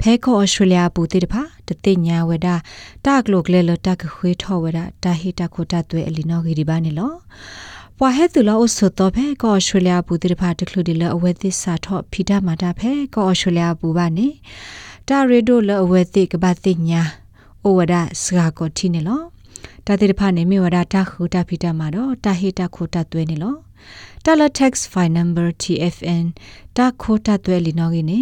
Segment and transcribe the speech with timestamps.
[0.00, 2.48] ဖဲခေါ်ဩစတြေးလျပူတိတဖာတတိညာဝဒ
[3.06, 7.12] တာကလိုကလေလတာကခွေထောဝဒတာဟိတာခိုတာတွဲလီနော်ဂီဒီပါနေလော
[8.00, 14.28] ပွာဟဲသူလောအဆုတော့ဖဲကောဩစတြေးလျပူတိတဖာတကလူဒီလအဝဲသစ်စာထော့ဖီတာမာတာဖဲကောဩစတြေးလျပူပါနေ
[15.08, 17.02] တာရီဒိုလအဝဲသစ်ကဘာတိညာ
[17.64, 19.22] ဩဝဒစကာကိုတီနေလော
[19.86, 23.54] တာတိတဖာနေမိဝဒတာခုတာဖီတာမှာတော့တာဟိတာခိုတာတွဲနေလော
[24.24, 26.26] တာလ tax file number TFN
[26.76, 28.20] တာခိုတာတွဲလီနော်ကိနေ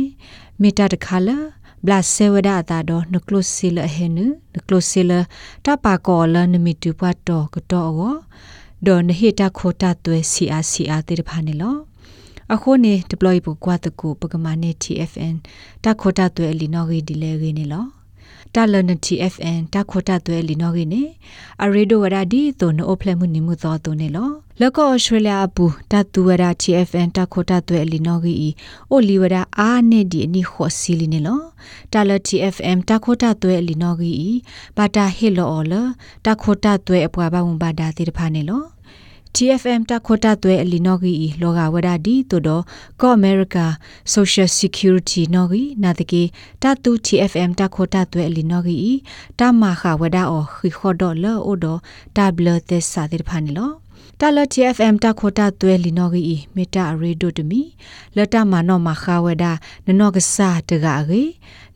[0.61, 1.37] မေတာတခါလာ
[1.85, 4.19] ဘလာဆေဝဒတာတော့နကလုစီလဟဲန
[4.55, 5.13] နကလုစီလ
[5.65, 8.01] တာပါကောလနမီတူပတ်တော့ကတော့ဝ
[8.87, 11.77] ဒေါ်နဟိတာခိုတာတွဲ CRCR တိတဖာနေလော
[12.55, 15.37] အခုနေ deploy ပကွာတကူပကမာနေ TFN
[15.85, 17.85] တာခိုတာတွဲလီနော်ကိဒီလေကိနေလော
[18.55, 21.03] တာလန TFN တာခိုတာတွဲလီနော်ကိနေ
[21.63, 28.33] အရေဒိုဝရဒီတိုနိုဖလက်မှုနိမှုသောတုန်နေလောလကောဩစတြေးလျအပူတတူဝရ TFN တာခိုတာတွဲလီနော်ကိ
[28.91, 31.41] အိုလီဝရအာနေဒီအနိခောစီလီနေလော
[31.93, 34.13] တာလ TFM တာခိုတာတွဲလီနော်ကိ
[34.77, 35.75] ဘာတာဟီလောအော်လ
[36.27, 38.63] တာခိုတာတွဲအပွားပါဝန်ဘာဒါတိတဖာနေလော
[39.35, 42.63] TFM တခိုတာတွဲအလီနော်ဂီလောကဝဒဒီတိုတော့
[43.01, 43.67] ကောအမေရိကာ
[44.15, 46.23] Social Security နော်ဂီနာတကေ
[46.63, 48.77] တတူ TFM တခိုတာတွဲအလီနော်ဂီ
[49.39, 51.81] တမခဝဒအောခိခောဒေါ်လောအိုဒေါ်
[52.17, 53.71] တဘလသစာတိဖာနီလော
[54.21, 57.61] တာလ TFM တခိုတာတွဲလီနော်ဂီမေတာရေဒိုတမီ
[58.17, 59.45] လတမနောမခဝဒ
[59.87, 61.23] နနောကစားတကအေ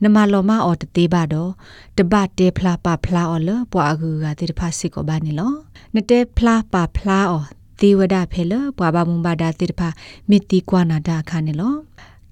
[0.02, 1.50] နမလောမအော်တသေးပါတော့
[1.98, 5.52] တပတ်တေဖလာပါဖလာအော်လပွားကူကတိတဖာစစ်ကိုပါနေလော
[5.94, 7.46] နတဲဖလာပါဖလာအော်
[7.80, 9.88] သေဝဒဖေလပွားပါမုံပါဒါတိတဖာ
[10.28, 11.74] မီတီကွာနာတာခါနေလော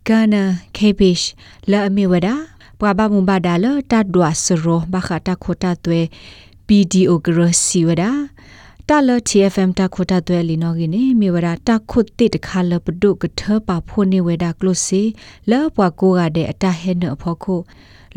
[0.08, 0.42] ဂါနာ
[0.76, 1.20] ကေဘစ်
[1.70, 2.28] လာအမီဝဒ
[2.80, 6.00] ပွားပါမုံပါဒါလတတ်ဒွာစရောဘခတာခိုတာတွဲ
[6.66, 8.12] PDO ဂရစီဝဒါ
[8.92, 15.02] တာလ TFM တာခိုတာတွဲလီနော်ဂီနေမြေဝရာတာခုတ်တိတခါလပဒုကထပါဖိုနေဝဒါကလုစီ
[15.50, 17.56] လောပွားကိုကတဲ့အတဟဲနဖို့ခု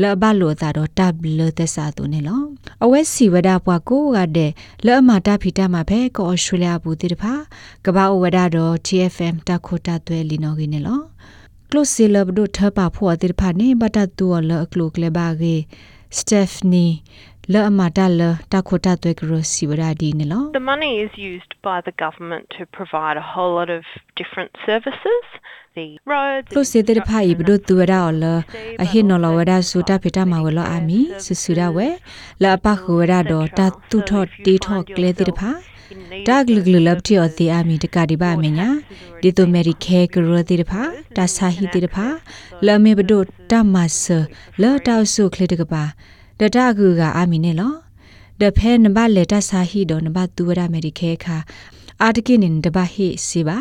[0.02, 2.42] လောဘလိုတာတော့တပ်လသက်စာသူနေလော
[2.84, 4.52] အဝဲစီဝဒပွားကိုကတဲ့
[4.86, 7.34] လောအမတာဖီတာမှာပဲကောဩစတြေးလျဘူးတိတဖာ
[7.86, 11.02] ကဘာဝဒတော့ TFM တာခိုတာတွဲလီနော်ဂီနေလော
[11.70, 15.56] ကလုစီလဘဒုထပါဖို့တိတဖာနေဘတာတူလောကလုကလေဘာဂေ
[16.18, 16.86] စတက်ဖနီ
[17.54, 18.22] လောအမတာလ
[18.52, 23.84] တာခိုတာတွဲကရစီဝရာဒီနေလော The money is used by the government to provide a whole lot of
[24.20, 25.26] different services
[25.78, 28.26] the roads လို့စေတဲ့ဖိုင်ဘဒုတူရအော်လ
[28.84, 31.88] အဟိနော်လဝဒဆူတာဖီတာမဝလအာမီဆူဆူရဝဲ
[32.44, 35.52] လာပခဝရတော့တာတူထော့တီထော့ကလေတဲ့ဖာ
[36.28, 38.70] တာဂလဂလလပ်တီအတီအာမီတကဒီပါမညာ
[39.22, 40.82] ဒီတိုမေရီခဲကရတိတဖာ
[41.18, 42.08] တာဆာဟီတိတဖာ
[42.66, 43.18] လာမေဘဒု
[43.52, 44.04] တမဆ
[44.62, 45.84] လာတောက်ဆုခလေတကပါ
[46.42, 47.74] တတကူကအာမီနေလော
[48.42, 51.38] တဖဲနဘလေတဆာဟီတော့နဘတူဝရမေရီခဲခါ
[52.02, 53.58] အာတကိနင်တဘဟိစီပါ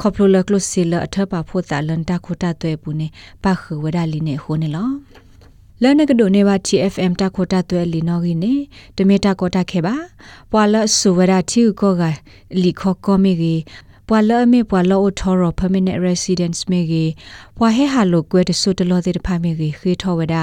[0.00, 3.06] ခေါပလိုလကလုစီလအထပါဖို့တာလန်တာခိုတာတွဲပူနေ
[3.42, 4.88] ပခဝဒလီနေဟိုနေလော
[5.82, 8.54] လနကဒိုနေပါ TFM တခိုတာတွဲလီနော်ကြီးနေ
[8.96, 9.96] တမီတာကောတာခဲပါ
[10.52, 12.02] ပွာလဆူဝရတီကိုက
[12.62, 13.62] လီခောကောမီကြီး
[14.08, 17.10] ပွာလအမေပွာလောအထောရ permanent residence မေကြီး
[17.56, 20.34] ပွာဟဲဟာလိုကွဲတဆုတလောတဲ့ဖာမေကြီးခေထောဝဒ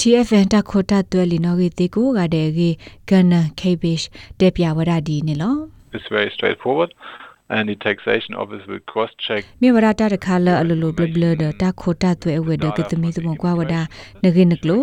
[0.00, 2.74] TFN တခိုတာတွဲလီနော်ကြီးတေကိုကတဲ့ကြီး
[3.08, 4.02] ဂန်နာကေဘစ်
[4.40, 5.56] တက်ပြဝရဒီနေလော
[5.94, 6.90] It's very straightforward.
[7.56, 13.74] and the taxation office will cross check မြေဝရတာတခါလအလလိုဘလဘလဒတာခိုတာသွဲအဝဒကတမီသမကွာဝဒ
[14.22, 14.82] နဂိနကလို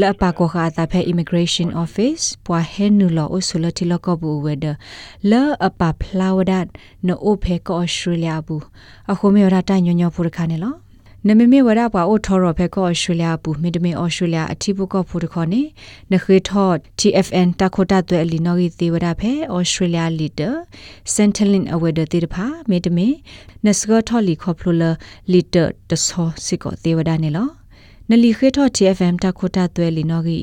[0.00, 4.66] လအပကောခာတာဖဲ immigration office ပွာဟဲနူလောအဆူလတီလကဘူဝဒ
[5.30, 5.32] လ
[5.66, 6.52] အပဖလာဝဒ
[7.06, 8.64] နိုအိုဖဲကောဩစတြေးလျဘူး
[9.12, 10.74] အခုမြေဝရတာညညဖူရခါနေလော
[11.26, 15.62] နမမေဝရပွားအိုထော်ရဖဲကောဩစတြေးလျပူမီဒမီဩစတြေးလျအတိပုကောဖူတခေါနေ
[16.12, 20.50] နခေထော့ TFN တခိုတာတွဲအလီနော်ဂီသေးဝရဖဲဩစတြေးလျလီတာ
[21.14, 23.08] စန်တလင်အဝဒတိတဖာမီဒမီ
[23.64, 24.90] နစကထော်လီခေါဖလိုလာ
[25.32, 27.48] လီတာတဆောစီကောသေးဝဒနေလော
[28.08, 30.38] နလီခေထော့ TFM တခိုတာတွဲလီနော်ဂီ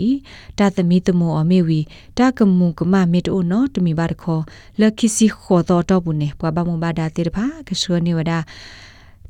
[0.60, 1.80] တာသမီတမောအမေဝီ
[2.18, 4.42] တာကမုကမမေတိုနော်တမီပါတခေါ်
[4.80, 8.40] လခိစီခေါ်တော့တော့ဘူးနေပွားပါမဘာဒါတိတဖာကဆွနေဝဒါ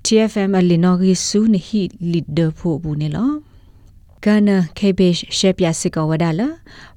[0.06, 1.82] TFM အလီနော်ဂီဆူနဟီ
[2.12, 3.32] လီဒဖို့ဘူးနေလော
[4.26, 6.48] ကနာကေဘေရှရှေပြစစ်ကဝဒါလာ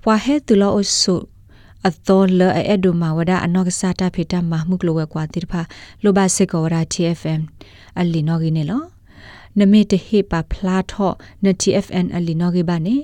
[0.05, 1.17] ဝါဟဲတူလောအဆု
[1.89, 5.61] အသောလအဲဒူမာဝဒါအနောက်ကစားတာဖေတာမမှုကလောဝဲကွာတိဖာ
[6.03, 7.41] လိုဘာစစ်ကဝဒါ TFM
[8.01, 8.83] အလီနော်ဂီနေလော
[9.59, 11.15] နမေတဟေပါဖလာထော့
[11.45, 12.97] န TFN အလီနော်ဂီဘာနေ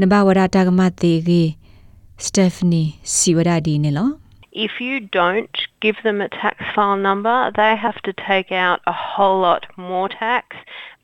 [0.00, 1.42] နဘဝဒါတာကမတေဂီ
[2.24, 2.82] စတက်ဖနီ
[3.14, 4.10] စီဝဒါဒီနေလော
[4.52, 8.92] If you don't give them a tax file number, they have to take out a
[8.92, 10.56] whole lot more tax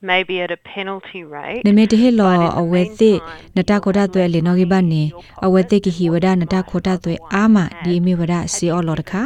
[0.03, 1.63] maybe at a penalty rate.
[1.67, 3.13] နမေတဟေလောအဝဲသိ
[3.57, 5.03] နတခိုတာသွဲလေနော်ကိဘနေ
[5.47, 9.23] အဝဲသိကိဟီဝဒနတခိုတာသွဲအာမဒီမီဝဒစီအော်လောတခါ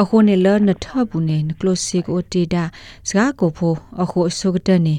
[0.00, 2.64] အခုနေလနထဘူးနေနကလိုစီကိုတီတာ
[3.08, 3.72] စကားကိုဖို
[4.02, 4.94] အခုအစုကတနေ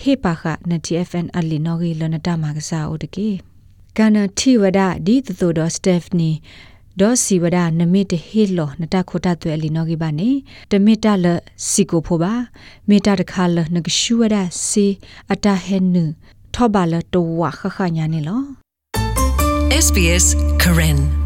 [0.00, 3.28] ဟေပါခန TFN အလီနော်ကိလနတမကစားအိုတကေ
[3.98, 6.30] ကနတီဝဒဒီတတူတော့စတက်ဖနီ
[7.00, 10.30] ဒေါ်စီဝဒနမစ်တဟေလောနတခိုတာသွဲအလီနော်ကိဘနေ
[10.70, 11.26] တမစ်တလ
[11.68, 12.34] စီကိုဖိုပါ
[12.88, 14.36] မေတာတခါလနကရှူဝဒ
[14.66, 14.86] စီ
[15.32, 16.04] အတာဟဲနု
[16.54, 18.42] ထောပါလတဝခခညာနေလော
[19.84, 20.26] SBS
[20.62, 21.23] Karen